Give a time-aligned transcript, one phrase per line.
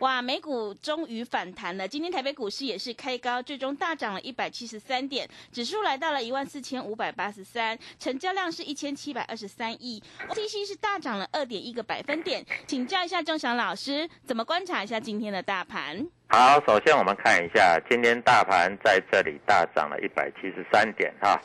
[0.00, 1.88] 哇，美股终于反弹了。
[1.88, 12.44] 今天台北股市也是开高，最终大涨了一百七十三点，指数来到了一万四千五百八十三，成交量是一千七百二十三亿，OTC 是大涨了二点一个百分点。
[12.64, 16.06] 请教一下钟祥老师，怎么观察一下今天的大盘？
[16.28, 21.36] 好，首先我们看一下，今天大盘在这里大涨了一百七十三点哈，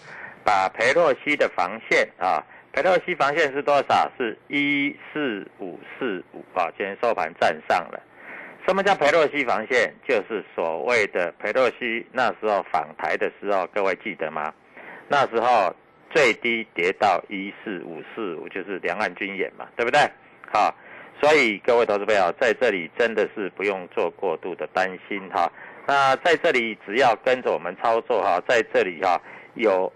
[0.45, 2.38] 把裴洛西的防线啊，
[2.72, 4.11] 裴洛西防线是多少？
[4.16, 8.00] 是一四五四五啊，今天收盘站上了。
[8.66, 9.94] 什么叫裴洛西防线？
[10.07, 14.53] 就是所谓的裴洛西那时候访台的时候，各位记得吗？
[15.09, 15.75] 那时候
[16.09, 20.00] 最低跌到一四五四五，就是两岸军演嘛，对不对？
[20.50, 20.74] 好，
[21.22, 25.51] 所以各位投资朋友在这里真的是不用做过度的担心哈。
[25.85, 29.22] 那在这里只要跟着我们操作哈，在这里哈
[29.56, 29.91] 有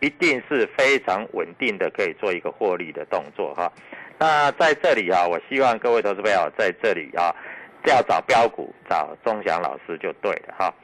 [0.00, 3.72] 一定是非常稳定的，可以做一个获利的动作哈。
[4.18, 7.34] 那在这里啊，我希望各位投资朋友在这里啊，
[7.84, 10.74] 要找标股，找钟祥老师就对了哈。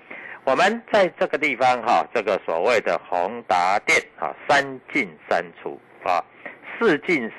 [0.44, 6.22] 我们在这个地方哈，这个所谓的宏达电啊，三进三出啊，
[6.78, 7.30] 四进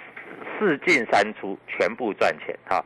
[0.57, 2.83] 四进三出，全部赚钱哈。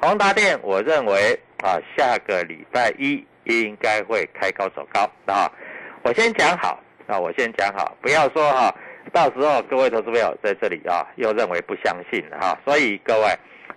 [0.00, 5.50] 宏达电，我认为啊，下个礼拜一应该会开高走高啊。
[6.02, 8.74] 我先讲好啊，我先讲好，不要说哈。
[9.12, 13.28] 到时候各位投资朋友在这里啊，又认为不相信了哈，所以各位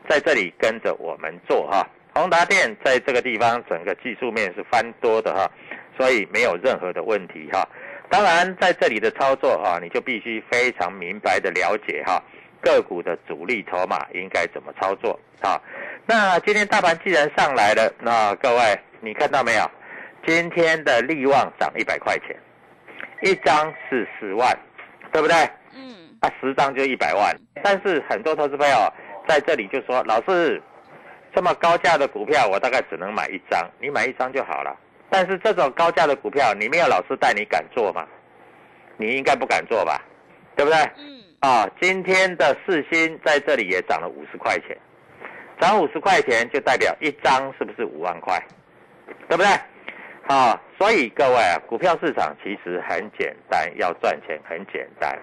[0.09, 1.87] 在这里跟着我们做哈。
[2.13, 5.49] 宏达电在这个地方整个技术面是翻多的哈，
[5.97, 7.67] 所以没有任何的问题哈。
[8.09, 12.21] 当然在这里的操作哈，你就必须非常明白的了解哈
[12.61, 15.61] 个股的主力筹码应该怎么操作啊。
[16.05, 19.71] 那今天大盘既然上来了，那各位你看到没有？
[20.27, 22.35] 今天的利旺涨一百块钱，
[23.21, 24.57] 一张是十万。
[25.11, 25.35] 对不对？
[25.75, 27.35] 嗯，啊，十张就一百万。
[27.63, 28.93] 但是很多投资朋友
[29.27, 30.61] 在这里就说：“老师，
[31.33, 34.75] 这么高价的股票，我大概只能买一张，你买一张就好了。”
[35.09, 38.05] 但是这种高价的股票，你没有老师带你敢做吗？
[38.97, 40.01] 你应该不敢做吧？
[40.55, 40.79] 对不对？
[40.97, 41.19] 嗯。
[41.39, 44.77] 啊，今天的四星在这里也涨了五十块钱，
[45.59, 48.37] 涨五十块钱就代表一张是不是五万块？
[49.27, 49.47] 对不对？
[50.29, 55.17] 啊，所以各位啊，股票市场其实很简单，要赚钱很简单，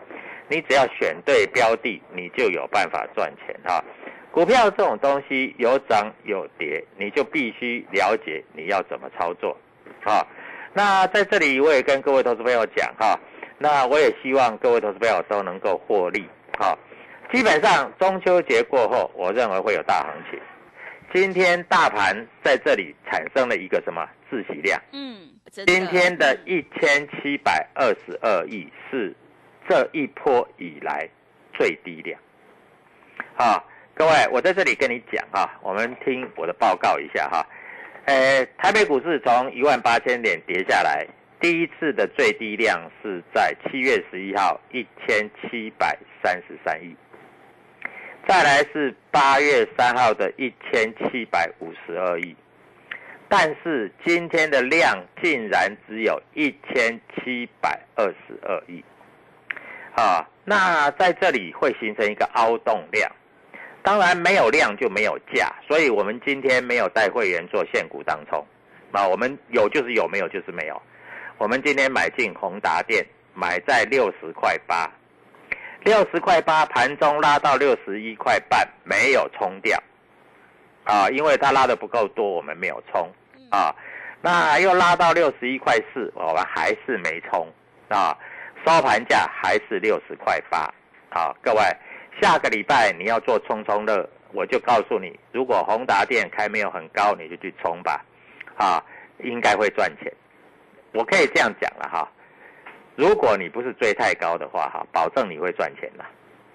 [0.49, 3.81] 你只要选对标的，你就有办法赚钱哈。
[4.33, 9.57] 股票这种东西有涨有跌，你就必须了解你要怎么操作，
[10.03, 10.27] 啊。
[10.73, 13.17] 那在这里我也跟各位投资朋友讲哈，
[13.59, 16.77] 那我也希望各位投资朋友都能够获利，哈。
[17.33, 20.41] 基本上中秋节过后，我认为会有大行情。
[21.17, 22.15] 今天大盘
[22.45, 24.79] 在这里产生了一个什么自息量？
[24.93, 25.17] 嗯，
[25.51, 29.17] 今天的一千七百二十二亿是
[29.67, 31.09] 这一波以来
[31.55, 32.21] 最低量。
[33.39, 33.65] 啊，
[33.95, 37.47] 各位，我在这里跟你讲啊，我们听我的报告一下哈。
[38.05, 41.07] 呃，台北股市从一万八千点跌下来，
[41.41, 46.95] 第一次的最低量是在七月十一号一千七百三十三亿，
[48.27, 52.35] 再来是八月三号的一千七百五十二亿，
[53.29, 58.85] 但是今天的量竟然只有一千七百二十二亿，
[59.95, 63.11] 啊，那在这里会形成一个凹洞量。
[63.85, 68.45] 当然没有量就没有价，所以我们今天没有带会员做限股当冲，
[68.91, 70.83] 啊，我们有就是有，没有就是没有。
[71.39, 74.91] 我们今天买进宏达电，买在六十块八，
[75.85, 79.81] 六十块八盘中拉到六十一块半，没有冲掉，
[80.85, 83.11] 啊，因为它拉的不够多，我们没有冲，
[83.51, 83.75] 啊，
[84.21, 87.47] 那又拉到六十一块四，我们还是没冲，
[87.89, 88.17] 啊，
[88.65, 90.73] 收盘价还是六十块八，
[91.11, 91.61] 啊，各位。
[92.19, 98.03] 下个礼拜你要做冲冲乐，我就告诉你，如果宏达店开没有很高，你就去冲吧，
[98.57, 98.83] 啊，
[99.19, 100.11] 应该会赚钱。
[100.93, 102.11] 我可以这样讲了哈，
[102.97, 106.05] 如果你不是追太高的话哈，保证你会赚钱的，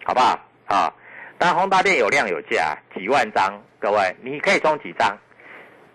[0.03, 0.39] 好不好？
[0.65, 0.93] 啊，
[1.37, 5.17] 但宏达店有量有价，几万张，各位你可以冲几张？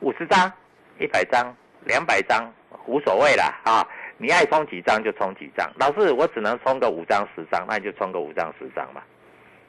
[0.00, 0.52] 五十张、
[1.00, 1.54] 一百张、
[1.84, 2.52] 两百张，
[2.86, 3.86] 无所谓啦啊，
[4.18, 5.68] 你爱冲几张就冲几张。
[5.76, 9.02] 老师，我只能冲个五张十张，那你就冲个五张十张嘛。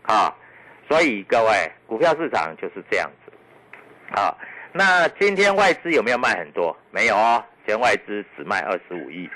[0.03, 0.33] 啊，
[0.87, 3.33] 所以各位，股票市场就是这样子。
[4.15, 4.37] 好，
[4.73, 6.75] 那今天外资有没有卖很多？
[6.91, 9.29] 没有哦，今天外资只卖二十五亿，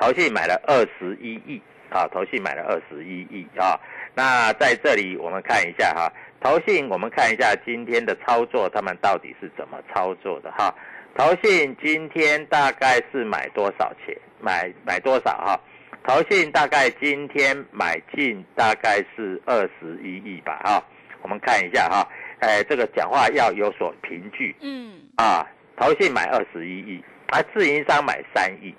[0.00, 1.60] 投信买了二十一亿
[1.90, 3.78] 啊，投信买了二十一亿啊。
[4.14, 10.74] 那在这里我们看一下哈，投信我们看一下今天的操作，他们到底是怎么操作的哈？
[11.16, 14.16] 投信今天大概是买多少钱？
[14.40, 15.60] 买买多少哈？
[16.04, 20.84] 投信大概今天买进大概是二十一亿吧，哈，
[21.22, 22.08] 我们看一下哈，
[22.40, 25.46] 哎，这个讲话要有所凭据，嗯，啊，
[25.76, 28.74] 投信买二十一亿，啊，自营商买三亿，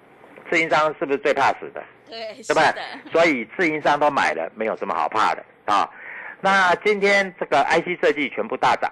[0.50, 1.84] 自营商是不是最怕死的？
[2.10, 2.74] 对，对吧？
[3.12, 5.90] 所以自营商都买了，没有什么好怕的啊。
[6.42, 8.92] 那今天这个 IC 设计全部大涨，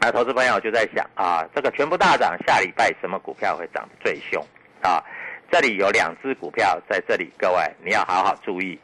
[0.00, 4.44] 啊，投资朋友就在想啊，这个全部大涨，下礼拜什么股票会涨最凶
[4.82, 5.02] 啊？
[5.50, 8.78] 这里有两只股票在这里，各位你要好好注意，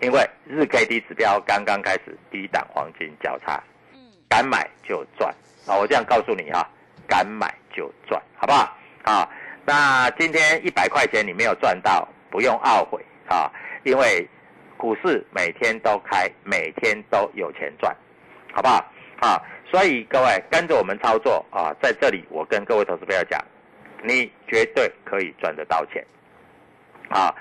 [0.00, 3.62] 因为日 K D 指标刚刚开始低档黄金交叉，
[3.92, 3.98] 嗯，
[4.28, 5.34] 敢买就赚
[5.66, 5.76] 啊！
[5.76, 6.68] 我这样告诉你啊，
[7.06, 8.76] 敢买就赚，好不好？
[9.04, 9.28] 啊，
[9.64, 13.50] 那今天一百块钱你没有赚到，不用懊悔啊，
[13.84, 14.28] 因为
[14.76, 17.96] 股市每天都开，每天都有钱赚，
[18.52, 18.84] 好不好？
[19.20, 23.40] 啊，所以各位跟着我们操作啊，在这里我跟各位投资朋友讲。
[24.04, 26.04] 你绝对可以赚得到钱，
[27.08, 27.32] 啊，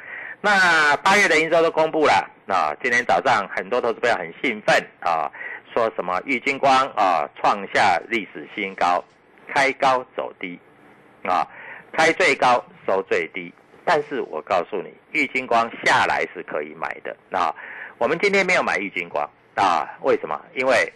[0.42, 5.26] 那八月的营收都公布了，啊，今天早上很多投资朋友很兴奋啊，
[5.74, 9.04] 说什么玉金光啊创下历史新高，
[9.48, 10.60] 开高走低，
[11.24, 11.48] 啊，
[11.94, 13.54] 开最高收最低，
[13.86, 17.54] 但是我告诉你，玉金光下来是可以买的，啊，
[17.98, 20.40] 我们今天没有买玉金光，啊，为什么？
[20.56, 20.92] 因为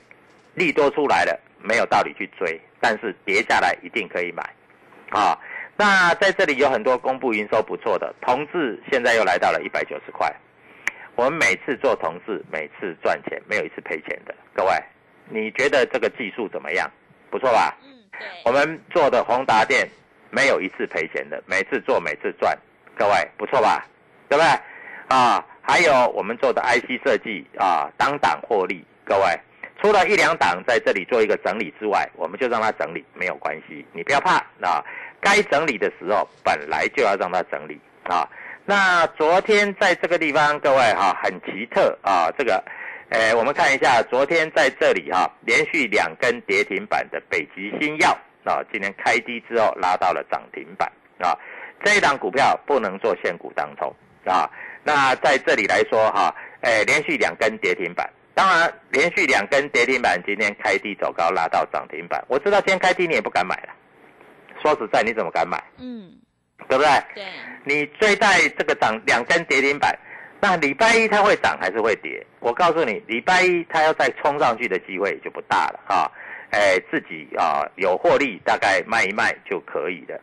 [0.53, 4.43] 利多出来了，没有道理去追，但是跌下来一定可以买，
[5.09, 5.37] 啊。
[5.77, 10.33] 那在这里有很多公布营收不错的同志，现在又来到了一百九十块。
[11.15, 14.33] 我们每次做同志，每次赚钱，没有一次赔钱的。
[14.53, 14.71] 各位，
[15.27, 16.89] 你觉得这个技术怎么样？
[17.29, 17.77] 不错吧？
[17.83, 18.19] 嗯，对。
[18.45, 19.85] 我们做的宏达电
[20.35, 22.57] 没有一次赔钱的，每次做每次赚。
[22.97, 23.85] 各位，不错吧？
[24.27, 24.51] 对不对？
[25.07, 28.85] 啊，还有我们做的 IC 设计啊，当档获利。
[29.05, 29.39] 各位，
[29.81, 34.83] 除了一两档在这里做一个整理之外，我们就让它整理，没有关系，你不要怕啊。
[35.21, 38.27] 该整理的时候，本来就要让它整理啊。
[38.65, 42.29] 那昨天在这个地方，各位哈，很奇特啊。
[42.37, 42.63] 这个，
[43.09, 51.37] 呃，我们看一下，昨天在这里哈，连续两根跌停板的北极星药啊，今天开低之后拉到了涨停板啊。
[51.83, 53.93] 这一档股票不能做现股当中
[54.25, 54.49] 啊。
[54.83, 62.23] 那在这里来说哈，哎，连续两根跌停板，当然连续两根跌停板，今天开低走高拉到涨停板。
[62.27, 63.73] 我知道今天开低你也不敢买了。
[64.61, 65.61] 说实在，你怎么敢买？
[65.77, 66.11] 嗯，
[66.69, 66.89] 对不对？
[67.13, 67.23] 对，
[67.63, 69.95] 你追在这个涨两根跌停板，
[70.39, 72.25] 那礼拜一它会涨还是会跌？
[72.39, 76.09] 我告诉你，礼拜一它要再冲上去的机会就不大了啊！
[76.55, 80.17] 哎，自己啊有获利，大概卖一卖就可以了。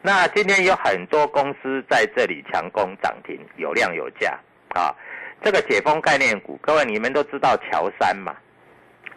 [0.00, 4.38] 那今天有很多公司在这里强攻涨停，有量有价
[4.74, 4.94] 啊！
[5.42, 8.32] 这个解封概念股，各位你们都知道乔山嘛？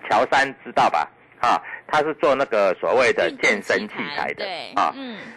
[0.10, 1.08] 乔山知道吧？
[1.40, 4.44] 啊，他是做那个所谓的健身器材的
[4.76, 4.92] 啊，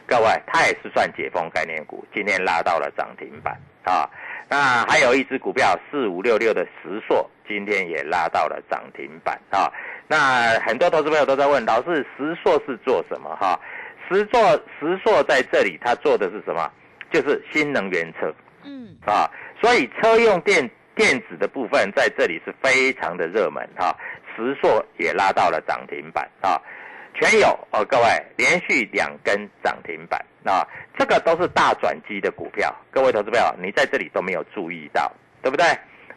[0.07, 3.55] 各位，他也是算解封概念股，今天拉到了涨停板
[3.85, 4.09] 啊。
[4.49, 9.71] 那还有一只股票四五六六的石硕，今天也拉到了涨停板啊。
[10.09, 13.37] 那很多投资朋友都在问老师，石硕是做什么？
[13.37, 13.61] 哈，
[14.09, 14.41] 石硕
[14.81, 16.69] 石硕在这里，他做的是什么？
[17.13, 18.35] 就是新能源车
[18.65, 23.95] 嗯，啊，所以车用电电子的部分在这里是非常的热门哈。
[24.35, 26.61] 石硕也拉到了涨停板啊，
[27.15, 28.05] 全有哦，各位
[28.37, 30.67] 连续两根涨停板啊，
[30.99, 35.11] 这个都是大转机的股票，各位投资朋友，你在这里都没有注意到，
[35.43, 35.67] 对不对？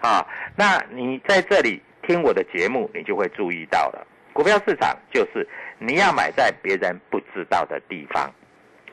[0.01, 4.07] 啊，那你在这里听我的节目，你就会注意到了。
[4.33, 8.33] 股票市场就是你要买在别人不知道的地方，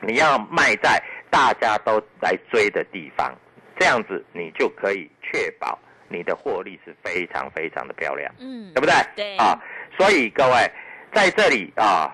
[0.01, 3.33] 你要卖在大家都来追的地方，
[3.77, 8.93] 这样子你就可以确保你的获利是非常非常的漂亮，嗯对不对？
[9.15, 9.57] 对啊，
[9.97, 10.71] 所以各位
[11.13, 12.11] 在这里啊，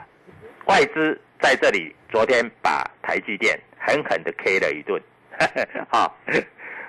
[0.67, 5.01] 外资在这里昨天把台积电狠狠的 K 了一顿，
[5.89, 6.11] 啊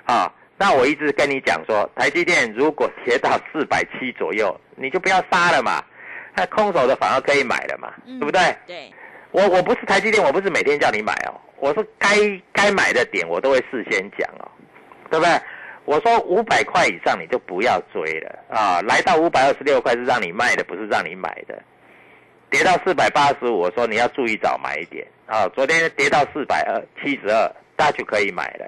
[0.04, 5.84] 啊，那我一直跟你讲说，台积电如果跌到四百七左右，你就不要杀了嘛，
[6.34, 8.40] 那空手的反而可以买了嘛，嗯对不对？
[8.66, 8.92] 对，
[9.32, 12.16] 我我不是台积电，我不是每天叫你买哦，我是该
[12.52, 14.48] 该买的点我都会事先讲哦，
[15.10, 15.40] 对不对？
[15.84, 21.62] 我说五百块以上你就不要追了啊，来到五百二十六块是让你卖的，不是让你买的。
[22.50, 25.46] 跌到四百八十五，我说你要注意早买一点啊。
[25.54, 28.66] 昨天跌到四百二七十二，大家就可以买了。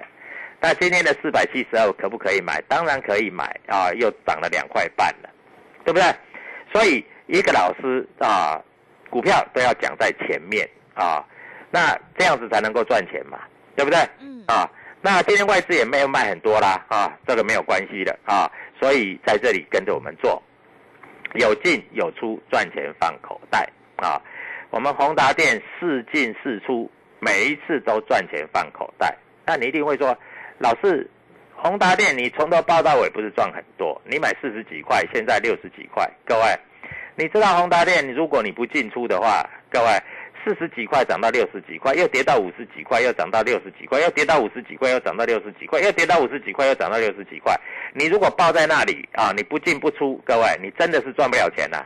[0.61, 2.61] 那今天的四百七十二可不可以买？
[2.67, 5.29] 当然可以买啊，又涨了两块半了，
[5.85, 6.03] 对不对？
[6.73, 8.61] 所以一个老师啊，
[9.09, 11.25] 股票都要讲在前面啊，
[11.71, 13.39] 那这样子才能够赚钱嘛，
[13.75, 13.99] 对不对？
[14.19, 14.69] 嗯啊，
[15.01, 20.41] 那今天外资也没有卖很多啦啊，这个没有关系的啊，所以在这里跟着我们做，
[21.35, 24.21] 有进有出，赚钱放口袋啊。
[24.71, 29.17] 我们宏达店四进四出，每一次都赚钱放口袋。
[29.47, 30.15] 那你一定会说，
[30.59, 31.09] 老师，
[31.55, 33.99] 宏达电你从头报到尾不是赚很多？
[34.03, 36.43] 你买四十几块，现在六十几块，各位，
[37.15, 39.87] 你知道宏达电，如果你不进出的话，各位
[40.43, 47.57] 四十几块涨到六十几块，又跌到五十几块，又涨到六十几块，又跌到五十几块，又涨到六十几块，又跌到五十几块，又涨到六十几块。
[47.93, 51.77] 你如果抱在那里啊，你不进不出，各位，你真的是赚不了钱呐、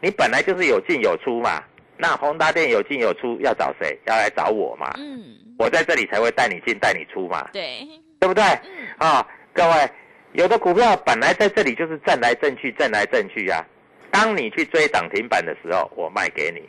[0.00, 1.62] 你本来就是有进有出嘛，
[1.96, 3.98] 那宏达电有进有出，要找谁？
[4.06, 4.92] 要来找我嘛。
[4.98, 7.86] 嗯，我在这里才会带你进带你出嘛，对，
[8.18, 8.42] 对不对？
[8.42, 9.90] 嗯啊，各位，
[10.32, 13.64] 有的股票本来在这里就是震来震去，震来震去啊。
[14.10, 16.60] 当你去追涨停板的时候，我卖给你；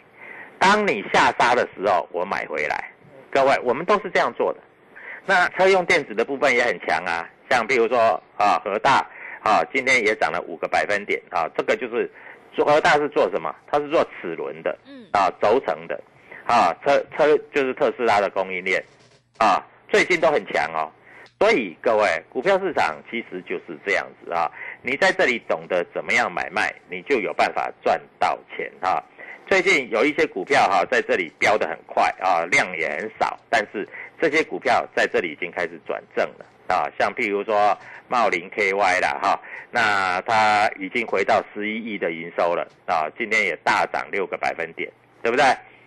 [0.60, 2.92] 当你下杀的时候，我买回来。
[3.32, 4.60] 各位，我们都是这样做的。
[5.26, 9.06] 那车用电子的部分也很强啊，像比如说啊，和大
[9.44, 12.10] 啊，今天也涨了五个百分点啊，这个就是
[12.56, 13.54] 做和大是做什么？
[13.68, 16.02] 它是做齿轮的，嗯啊，轴承的，
[16.46, 18.82] 啊，车车就是特斯拉的供应链，
[19.38, 20.90] 啊，最近都很强哦。
[21.38, 24.50] 所以各位，股票市场其实就是这样子啊，
[24.82, 29.04] 你在这里懂得怎么样买卖，你就有办法赚到钱啊。
[29.48, 33.88] 最近有一些股票哈、在这里飙得很快啊，量也很少，但是
[34.20, 39.40] 这些股票在这里已经开始转正了啊，像譬如说茂林 KY 啦哈、
[39.72, 44.92] 那它已经回到十一亿的营收了啊，今天也大涨六个百分点，
[45.22, 45.46] 对不对？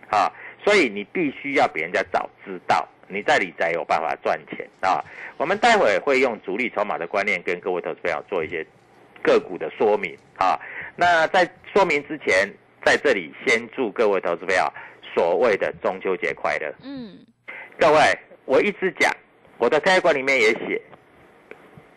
[0.09, 0.31] 啊，
[0.63, 5.03] 所以你必须要比人家早知道，你在理财有办法赚钱啊。
[5.37, 8.65] 我们待会会用主力筹码的观念跟各位投资朋友做一些
[9.21, 10.59] 个股的说明啊。
[10.95, 12.51] 那在说明之前，
[12.83, 14.63] 在这里先祝各位投资朋友
[15.13, 16.73] 所谓的中秋节快乐。
[16.83, 17.19] 嗯
[17.79, 17.99] 各位，
[18.45, 19.09] 我一直讲，
[19.59, 20.81] 我的开关里面也写，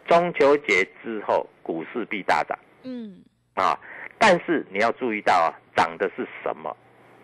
[0.07, 3.23] 中秋节之后股市必大涨嗯
[3.55, 3.79] 啊。
[4.19, 6.77] 但是你要注意到啊，涨的是什么？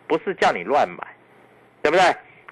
[0.07, 1.07] 不是叫你乱买，
[1.83, 2.07] 对不对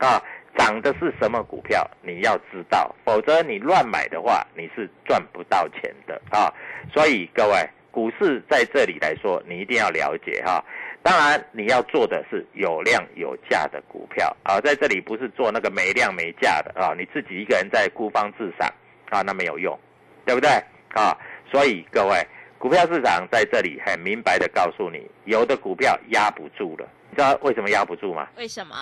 [0.07, 0.23] 啊？
[0.59, 6.53] 涨的是什么股票，你要知道，否则你乱买的话，你是赚不到钱的啊。
[6.93, 10.65] 所以各位，股市在这里来说，你一定要了解哈、
[11.07, 18.69] 当然，你要做的是有量有价的股票啊，在这里不是做那个没量没价的啊，你自己一个人在孤芳自赏
[19.11, 19.79] 啊，那没有用，
[20.25, 20.51] 对不对
[20.95, 21.17] 啊？
[21.49, 22.27] 所以各位，
[22.59, 28.27] 股票市场在这里很明白的告诉你，有的股票压不住了，你知道为什么压不住吗？
[28.37, 28.75] 为什么？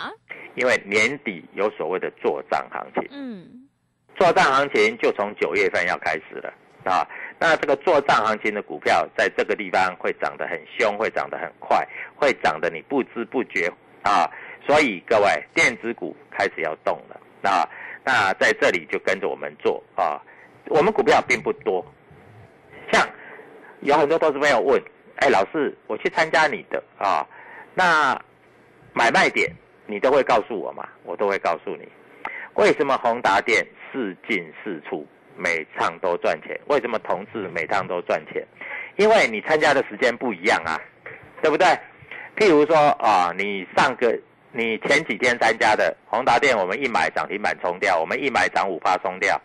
[0.54, 3.06] 因为年底有所谓的做账行情。
[3.10, 3.68] 嗯
[4.16, 6.50] 做账行情就从九月份要开始了
[6.84, 7.06] 啊。
[7.38, 13.70] 那这个做账行情的股票，在这个地方会涨得很凶，会涨得很快，会涨得你不知不觉
[14.02, 14.30] 啊。
[14.66, 17.68] 所以各位，电子股开始要动了啊。
[18.04, 20.20] 那在这里就跟着我们做啊。
[20.68, 21.84] 我们股票并不多，
[22.90, 23.06] 像
[23.80, 24.82] 有很多投资朋友问，
[25.16, 27.26] 哎，老师，我去参加你的啊，
[27.74, 28.18] 那
[28.94, 29.52] 买卖点
[29.86, 30.88] 你都会告诉我吗？
[31.02, 31.86] 我都会告诉你。
[32.54, 36.58] 为什么宏达电四进四出，每趟都赚钱？
[36.66, 38.46] 为什么同志每趟都赚钱？
[38.96, 40.80] 因为你参加的时间不一样啊，
[41.42, 41.66] 对不对？
[42.36, 44.16] 譬如说啊，你上个
[44.52, 49.40] 你前几天参加的宏达店，我们一买涨停板冲掉，我们一买涨五趴冲掉，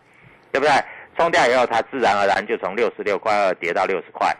[0.51, 0.73] 对不对？
[1.17, 4.33] 冲掉以后，它自然而然就从六十六块二跌到六十块，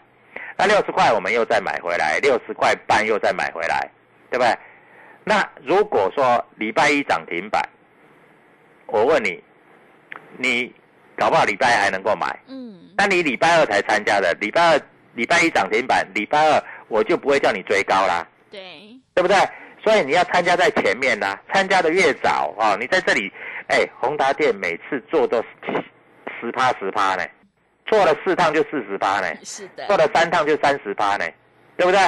[0.58, 3.90] 那六十块我们又再买回来，六十块半又再买回来，
[4.30, 4.58] 对不对？
[5.26, 7.62] 那如果说礼拜一涨停板，
[8.86, 9.44] 我问你，
[10.38, 10.74] 你
[11.20, 14.82] 搞不好礼拜还能够买，嗯，那你礼拜二才参加的，礼拜二
[15.14, 18.62] 礼拜一涨停板，礼拜二我就不会叫你追高啦，对，
[19.14, 19.38] 对不对？
[19.84, 23.32] 所以你要参加在前面啦，参加的越早啊、哦，你在这里，
[23.68, 25.44] 哎，宏达店每次做都
[26.40, 27.24] 十趴十趴呢，
[27.86, 31.26] 做了四趟就四十趴呢，是的，做了三趟就三十趴呢，
[31.76, 32.00] 对不对？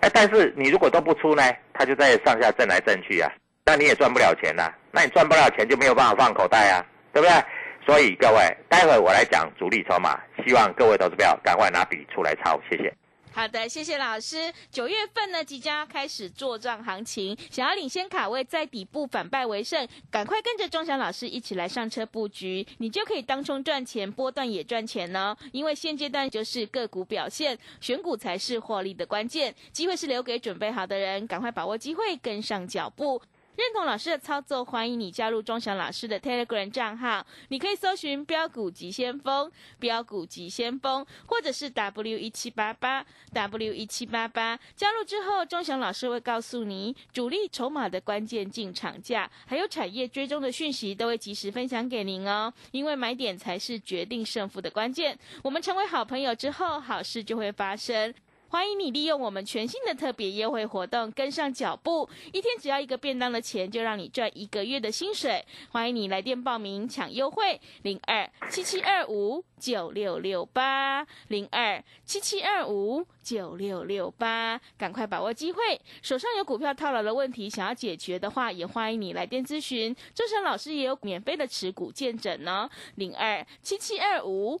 [0.00, 1.42] 哎，但是你如果都不出呢，
[1.72, 3.30] 它就在上下震来震去啊，
[3.64, 7.44] 那你也赚不了钱呐、那你赚不了钱就没有办法放口袋啊，对不对？
[7.90, 10.16] 所以各位，待会我来讲主力筹码，
[10.46, 12.94] 希望各位投资票赶快拿笔出来抄，谢谢。
[13.32, 14.52] 好的，谢谢老师。
[14.70, 25.36] 九月份呢，即将要开始做账行情，想要领先卡位，在底部反败为胜，赶快跟着钟祥老师一起来上车布局，你就可以当冲赚钱，波段也赚钱呢。
[25.50, 33.20] 因为现阶段就是个股表现，选股才是获利的关键，机会是留给准备好的人，赶快把握机会，跟上脚步。
[33.56, 37.26] 认同老师的操作，欢迎你加入钟祥老师的 Telegram 账号。
[37.48, 44.58] 你可以搜寻“标股急先锋”、“标股急先锋”，或者是 W 一七八八 W 一七八八。
[44.74, 52.52] 加入之后，钟祥老师会告诉你主力筹码的关键进场价，还有产业追踪的讯息，都会及时分享给您哦。
[52.70, 55.18] 因为买点才是决定胜负的关键。
[55.42, 58.14] 我们成为好朋友之后，好事就会发生。
[58.50, 65.46] 欢迎你利用我们全新的特别优惠活动跟上脚步，一天只要一个便当的钱，就让你赚一个月的薪水。
[65.70, 75.80] 欢迎你来电报名抢优惠，零二七七二五九六六八零二七七二五九六六八，赶快把握机会。
[76.02, 79.94] 手上有股票套牢的问题想要解决的话，也欢迎你来电咨询。
[80.12, 84.60] 周晨老师也有免费的持股见证呢，零二七七二五。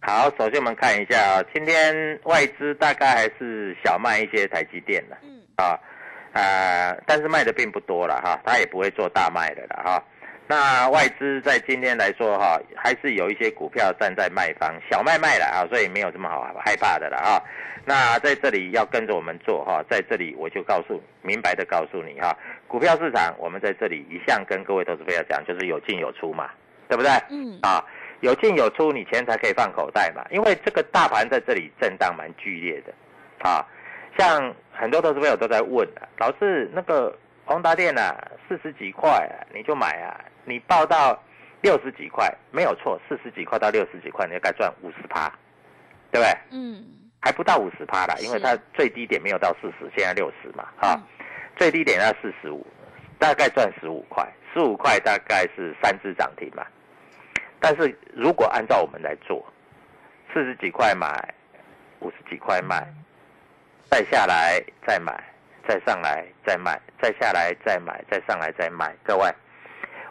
[0.00, 5.78] 好，首先我们看一下啊，今天外资大概还是小卖一些台积电的，嗯，啊，
[6.32, 10.02] 呃，但是卖的并不多了哈，它也不会做大卖的了哈。
[10.46, 17.42] 那外资在今天来说哈，还是有一些股票站在卖方，小卖卖了啊，所以没有这么好害怕的了啊。
[17.84, 22.36] 那在这里要跟着我们做哈，在这里我就告诉明白的告诉你哈，
[22.68, 26.48] 股票市场我们在这里一向跟各位投资朋友讲，就是有进有出嘛，
[26.88, 27.10] 对不对？
[27.30, 27.84] 嗯啊，
[28.20, 30.24] 有进有出，你钱才可以放口袋嘛。
[30.30, 32.92] 因为这个大盘在这里震荡蛮剧烈的，
[33.48, 33.66] 啊，
[34.18, 38.16] 像很多投资朋友都在问啊，老是那个宏达电啊，
[38.48, 41.20] 四十几块、啊、你就买啊，你报到
[41.60, 45.28] 六十几块没有错，四十几块到六十几块，你该赚五十趴，
[46.10, 46.32] 对不对？
[46.50, 46.84] 嗯，
[47.20, 51.02] 还不到五十趴啦，因为它最低点没有到四十，现在六十嘛，啊，嗯
[51.56, 52.66] 最低点要四十五，
[53.18, 56.62] 大概赚十五块，十五块大概是三只涨停嘛。
[57.60, 59.44] 但是如果按照我们来做，
[60.32, 61.34] 四十几块买，
[62.00, 62.86] 五十几块卖，
[63.90, 65.12] 再下来再买，
[65.66, 69.28] 再上来再卖，再下来再买，再上来再卖，各位，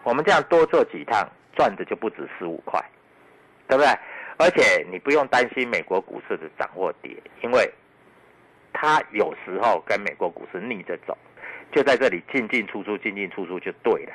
[0.04, 2.84] 我们这样多做几趟，赚的就不止十五块，
[3.68, 3.90] 对不对？
[4.38, 7.72] 而且你不用担心美国股市的涨或跌，因为
[8.74, 11.18] 它有时候跟美国股市逆着走，
[11.72, 14.12] 就在这里进进出出，进进出出就对了。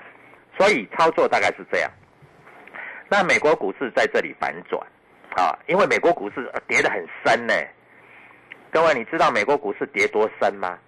[0.58, 1.90] 所以操作大概是这样。
[3.10, 4.80] 那美国股市在这里反转
[5.36, 7.52] 啊，因为美国股市呃跌得很深呢。
[8.70, 10.78] 各位，你知道美国股市跌多深吗？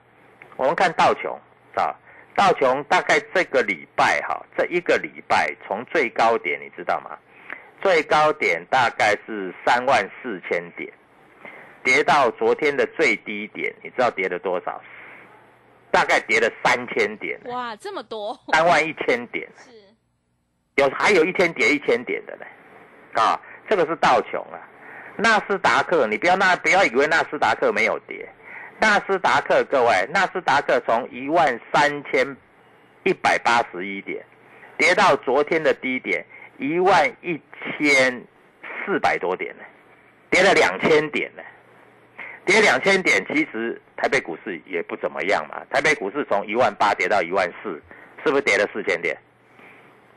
[0.56, 1.36] 我们看道琼
[1.74, 1.92] 啊，
[2.36, 7.18] 道琼大概这个礼拜哈，这一个礼拜从最高点你知道吗？
[7.82, 10.92] 最高点大概是三万四千点，
[11.82, 14.80] 跌到昨天的最低点，你知道跌了多少？
[15.90, 19.72] 大概跌了三千点，哇，这么多，三万一千点，是，
[20.76, 22.46] 有还有一天跌一千点的呢，
[23.20, 24.58] 啊，这个是道琼啊。
[25.16, 28.26] 纳斯达克，你不要那不要以为纳斯达克没有跌，
[28.80, 32.36] 纳斯达克各位，纳斯达克从一万三千
[33.04, 34.24] 一百八十一点
[34.78, 36.24] 跌到昨天的低点
[36.58, 37.38] 一万一
[37.78, 38.24] 千
[38.84, 39.62] 四百多点呢，
[40.30, 41.42] 跌了两千点呢，
[42.46, 47.80] 跌两千点，其实台北股市也不怎么样嘛，台北股市从一万八跌到一万四，
[48.24, 49.14] 是不是跌了四千点？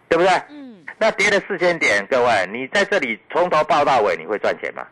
[0.10, 0.32] 对不对？
[0.50, 4.86] 嗯，那跌了四千点，各位，你在这里从头报到尾，你会赚钱吗？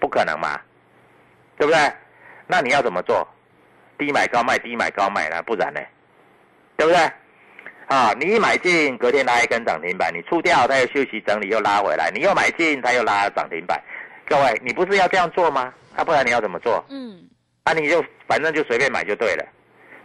[0.00, 0.60] 不可能嘛，
[1.56, 1.92] 对不对？
[2.46, 3.26] 那你要怎么做？
[3.96, 5.42] 低买高卖，低买高卖呢？
[5.42, 5.80] 不然呢？
[6.76, 7.10] 对不对？
[7.86, 13.80] 啊，你一买进，隔天拉一根涨停板，你出掉，它又休息整理，又拉回来，你又买进，它又拉涨停板。
[14.26, 15.72] 各位，你不是要这样做吗？
[15.94, 16.84] 啊，不然你要怎么做？
[16.88, 17.28] 嗯，
[17.64, 19.46] 啊，你就反正就随便买就对了，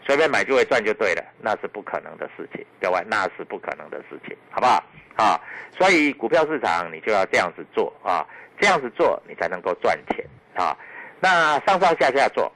[0.09, 4.83] 随便买就会赚就对了，那是不可能的事情，各位，那是不可能的事情，好不好？
[5.17, 5.39] 啊，
[5.77, 8.25] 所以股票市场你就要这样子做啊，
[8.59, 10.75] 这样子做你才能够赚钱啊。
[11.19, 12.51] 那上上下下做，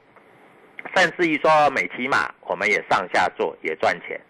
[0.96, 4.20] 甚至于说美骑马，我们也上下做也赚钱。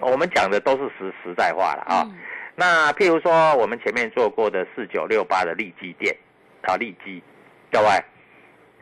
[0.00, 2.02] 我们讲的都是实实在话了啊。
[2.04, 2.18] 嗯
[2.54, 6.14] 那譬如说我们前面做过的四九六八的利基店
[6.60, 7.22] 啊，利基，
[7.70, 7.86] 各位，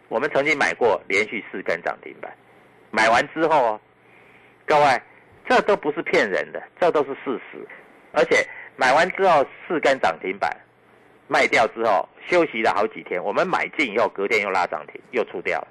[0.09, 2.37] 我们曾经买过连续四根涨停板，
[2.91, 3.81] 买完之后，
[4.67, 5.03] 各位，
[5.49, 7.67] 这都不是骗人的，这都是事实。
[8.13, 10.51] 而且买完之后四根涨停板，
[11.29, 15.69] 卖掉之后休息了好几天，我们买进以后隔天又拉涨停，又出掉了。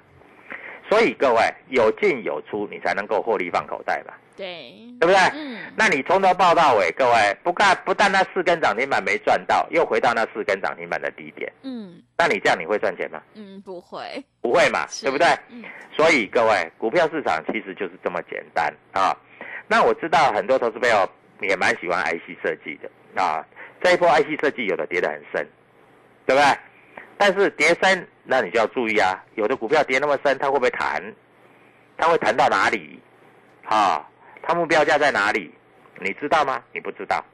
[0.88, 5.16] 所以各位有进有出，你才能够获利放口袋吧，对，对不对？
[5.34, 13.20] 嗯，那你从头报到尾，各位不干不但那四根涨停板没赚到，又回到那四根涨停板的低点，嗯那你这样你会赚钱吗？
[13.34, 15.26] 嗯，不会，不会嘛，是对不对？
[15.50, 15.64] 嗯
[15.96, 19.14] 所以各位，股票市场其实就是这么简单啊。
[19.66, 21.08] 那我知道很多投资朋友
[21.40, 22.90] 也蛮喜欢 IC 设计的
[23.22, 23.44] 啊，
[23.82, 25.46] 这一波 IC 设计有的跌得很深，
[26.26, 26.58] 对不对？
[27.18, 31.02] 但是跌深，那你就要注意啊，有的股票跌那么深，它会不会弹？
[31.98, 32.98] 它会弹到哪里？
[33.66, 34.04] 啊，
[34.50, 35.48] 它目标价在哪里？
[36.00, 36.60] 你知道吗？
[36.72, 37.24] 你不知道，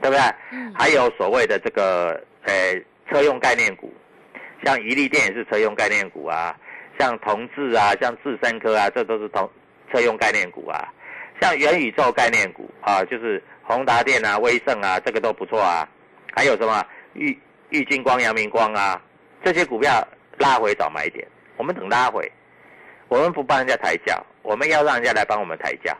[0.00, 0.22] 对不对？
[0.50, 2.52] 嗯还有所谓的这个呃
[3.10, 3.92] 车用概念股，
[4.64, 6.56] 像宜利电也是车用概念股啊，
[6.98, 9.50] 像同志啊，像智深科啊，这都是同
[9.92, 10.88] 车用概念股啊。
[11.38, 15.86] 像元宇宙概念股啊，就是宏达电啊、威盛啊，这个都不错啊。
[16.34, 18.98] 还有什么玉玉金光、阳明光啊，
[19.44, 20.02] 这些股票
[20.38, 22.32] 拉回找买点，我们等拉回，
[23.08, 25.96] 我们不帮人家抬轿，我们要让人家来帮我们抬价。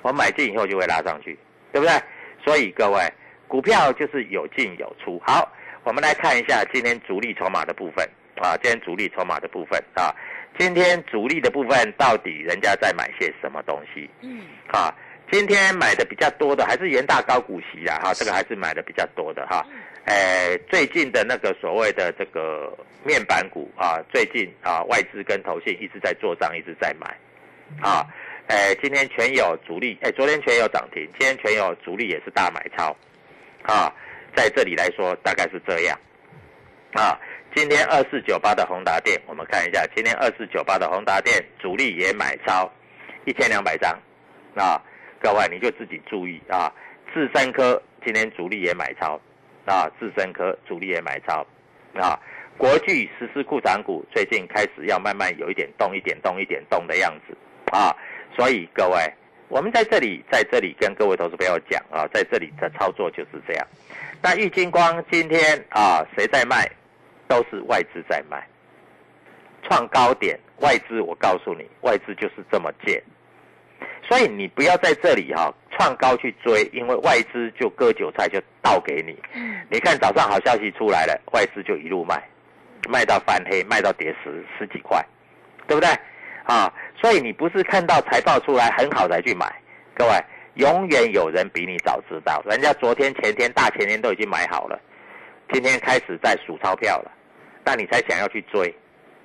[0.00, 1.38] 我们买进以后就会拉上去，
[1.70, 1.92] 对不对？
[2.42, 3.00] 所以各位，
[3.46, 5.20] 股票就是有进有出。
[5.26, 5.52] 好，
[5.84, 10.14] 我们来看一下今天主力筹码的部分啊，今天主力筹码的部分啊，
[10.58, 14.42] 今天主力的部分到底人家在买些什么东西嗯
[14.72, 14.94] 啊？
[15.30, 19.66] 今天买的比较多的还是元大高股息啦，哈、这个还是买的比较多的哈。
[20.04, 27.16] 呃，最近的那个所谓的这个面板股啊，最近啊外资跟投信一直在做账，一直在买
[27.80, 28.06] 啊。
[28.46, 32.94] 呃，今天全有主力，哎，昨天全有涨停，今天全有主力也是大买超，
[33.62, 33.90] 啊，
[34.36, 35.98] 在这里来说大概是这样，
[36.92, 37.18] 啊，
[37.54, 42.70] 今天二四九八的宏达电，我们看一下，今天二四九八的宏达电主力也买超
[43.24, 43.98] 一千两百张，
[44.54, 44.78] 啊，
[45.22, 46.70] 各位你就自己注意啊，
[47.14, 49.18] 智深科今天主力也买超，
[49.64, 51.46] 啊，智深科主力也买超，
[51.94, 52.20] 啊，
[52.58, 57.34] 国巨实施库藏股最近开始要慢慢有一点动，一点动，一点动的样子，
[57.76, 57.94] 啊。
[58.36, 59.12] 所以各位，
[59.48, 63.66] 我们在这里在这里跟各位投资朋友讲啊，在这里的操作就是这样。
[64.22, 66.70] 那玉金光今天啊，谁在卖？
[67.26, 68.46] 都是外资在卖，
[69.62, 73.02] 创高点，外资我告诉你，外资就是这么贱。
[74.06, 79.18] 所以你不要在这里哈、创高去追，因为外资就割韭菜就倒给你。
[79.32, 82.22] 嗯你看早上好消息出来了，外资就一路卖，
[82.90, 85.02] 卖到翻黑，卖到跌十十几块，
[85.66, 85.88] 对不对？
[86.44, 89.46] 啊，所以你不是看到财报出来很好才去买，
[89.94, 90.12] 各位，
[90.54, 94.78] 永远有人比你早知道，人家昨天、前天、大前天都已经买好了，
[95.52, 97.10] 今天开始在数钞票了，
[97.64, 98.74] 那你才想要去追，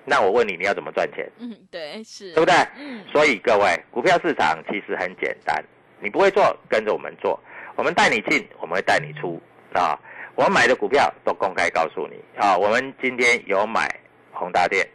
[0.06, 1.30] 那我问你，你要怎么赚钱？
[1.40, 2.56] 嗯，对，是，对不对？
[2.78, 5.64] 嗯所以各位，股票市场其实很简单，
[6.00, 7.40] 你不会做，跟着我们做，
[7.76, 9.42] 我们带你进，我们会带你出
[9.74, 10.00] 啊。
[10.36, 12.58] 我们买的股票都公开告诉你啊。
[12.58, 13.94] 我们今天有买
[14.32, 14.88] 宏达电，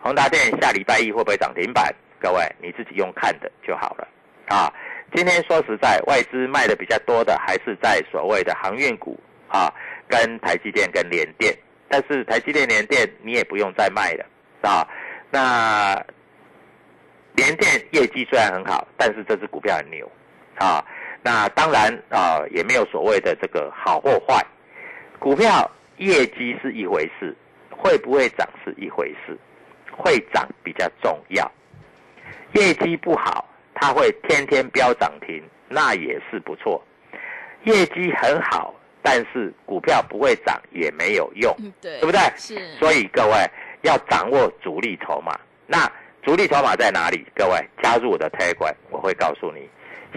[0.00, 1.94] 宏达电下礼拜一会不会涨停板？
[2.20, 4.08] 各位你自己用看的就好了
[4.48, 4.72] 啊。
[5.14, 9.72] 今天说实在，外资卖的比较多的还是在所谓的航运股啊，
[10.06, 11.56] 跟台积电跟联电，
[11.88, 14.26] 但是台积电、联电你也不用再卖了
[14.62, 14.86] 啊。
[15.30, 15.94] 那
[17.34, 20.10] 联电业绩虽然很好，但是这只股票很牛
[20.56, 20.84] 啊。
[21.22, 24.44] 那当然啊，也没有所谓的这个好或坏。
[25.18, 27.34] 股票业绩是一回事，
[27.70, 29.36] 会不会涨是一回事，
[29.98, 31.50] 会涨比较重要。
[32.52, 36.82] 业绩不好，它会天天飙涨停，那也是不错。
[37.64, 42.20] 业绩很好，但是股票不会涨也没有用，对，对不对？
[42.36, 43.32] 是，所以各位
[43.82, 45.38] 要掌握主力筹码。
[45.66, 45.90] 那
[46.22, 47.26] 主力筹码在哪里？
[47.34, 49.68] 各位加入我的 Telegram，我会告诉你。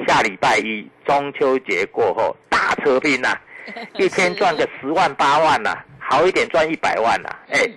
[0.08, 3.38] 下礼拜一中秋节过后大车兵呐，
[3.96, 7.30] 一天赚个十万八万呐，好一点赚一百万呐。
[7.50, 7.70] 哎，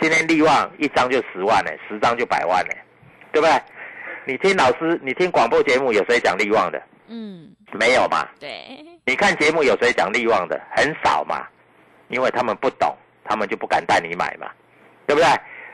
[0.00, 2.74] 今天利旺一张就十万呢，十张就百万呢，
[3.32, 3.60] 对不对？
[4.24, 6.80] 你听老师，你听广播节目有谁讲利旺的？
[7.08, 8.28] 嗯，没有嘛？
[8.38, 10.60] 对，你看节目有谁讲利旺的？
[10.76, 11.46] 很少嘛，
[12.08, 14.50] 因为他们不懂，他们就不敢带你买嘛，
[15.06, 15.28] 对不对？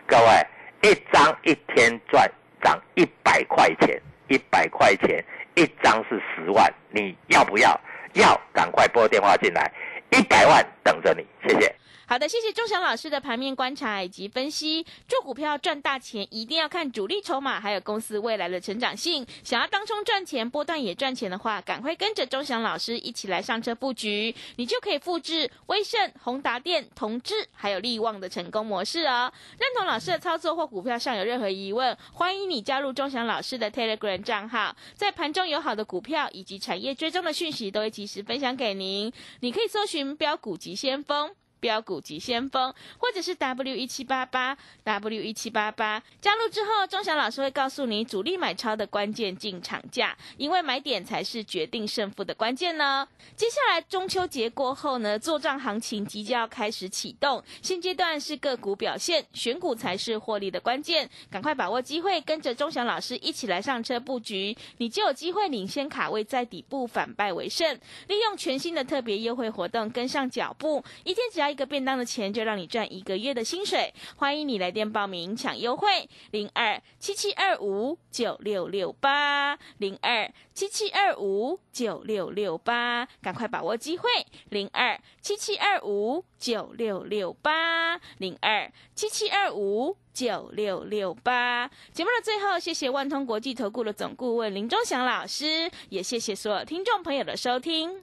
[0.07, 2.31] 各位，一张一天赚
[2.63, 5.23] 涨一百块钱，一百块钱
[5.55, 7.79] 一张是十万，你要不要？
[8.15, 9.71] 要，赶快拨电话进来，
[10.11, 11.75] 一百万等着你，谢谢。
[12.07, 14.85] 好的，谢谢钟祥老师的盘面观察以及分析。
[15.09, 19.27] 做股票赚大钱，一定要看主力筹码，还有公司未来的成长性。
[19.43, 29.33] 想要当中赚钱，波段也赚钱的话，赶快跟着钟祥老师一起来上车布局，你就可以复制威盛、宏达电、同志还有利旺的成功模式哦。
[29.59, 39.11] 认同老师的操作或股票上有任何疑问，欢迎你加入钟祥老师的 Telegram 账号，在盘中有好的股票以及产业追踪的讯息，都会及时分享给您。
[39.41, 41.35] 你可以搜寻标股及先锋。
[41.65, 53.09] 标股及先锋，或者是 W 一七八八 W 一七八八，加入之后，钟祥老师会告诉你主力买超的关键进场价，因为买点才是决定胜负的关键呢。
[53.35, 67.75] 接下来中秋节过后呢，做账行情即将要开始启动，现阶段是个股表现，选股才是获利的关键，赶快把握机会，跟着钟祥老师一起来上车布局，你就有机会领先卡位在底部，反败为胜。
[68.09, 71.54] 利用全新的特别优惠活动，跟上脚步，一天只要。
[71.55, 75.87] 一个便当的钱就让你赚一个月的薪水，欢迎你来电报名抢优惠，
[76.33, 84.11] 零二七七二五九六六八，零二七七二五九六六八，赶快把握机会，
[84.49, 91.71] 零二七七二五九六六八，零二七七二五九六六八。
[91.93, 98.03] 节目的最后，谢谢万通国际投顾的总顾问林忠祥老师，也谢谢所有听众朋友的收听。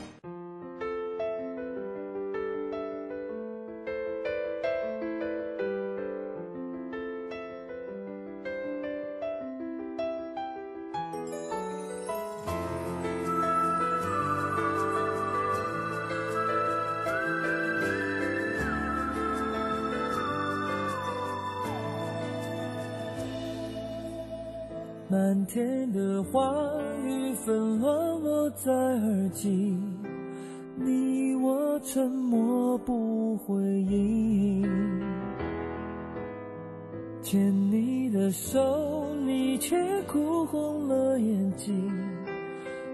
[40.51, 41.89] 红了眼睛。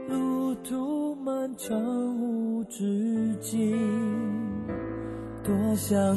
[0.08, 1.76] 路途漫长
[2.22, 3.76] 无止境，
[5.44, 6.16] 多想。